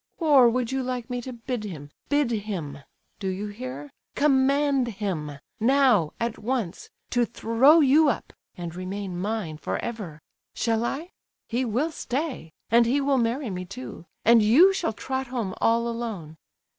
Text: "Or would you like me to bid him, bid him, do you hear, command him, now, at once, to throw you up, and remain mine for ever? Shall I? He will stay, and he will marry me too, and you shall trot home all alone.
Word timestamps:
"Or 0.17 0.49
would 0.49 0.71
you 0.71 0.81
like 0.81 1.11
me 1.11 1.21
to 1.21 1.31
bid 1.31 1.63
him, 1.63 1.91
bid 2.09 2.31
him, 2.31 2.79
do 3.19 3.27
you 3.27 3.49
hear, 3.49 3.91
command 4.15 4.87
him, 4.87 5.33
now, 5.59 6.13
at 6.19 6.39
once, 6.39 6.89
to 7.11 7.23
throw 7.23 7.81
you 7.81 8.09
up, 8.09 8.33
and 8.55 8.73
remain 8.73 9.15
mine 9.15 9.57
for 9.59 9.77
ever? 9.77 10.19
Shall 10.55 10.83
I? 10.83 11.11
He 11.47 11.65
will 11.65 11.91
stay, 11.91 12.51
and 12.71 12.87
he 12.87 12.99
will 12.99 13.19
marry 13.19 13.51
me 13.51 13.63
too, 13.63 14.05
and 14.25 14.41
you 14.41 14.73
shall 14.73 14.91
trot 14.93 15.27
home 15.27 15.53
all 15.61 15.87
alone. 15.87 16.37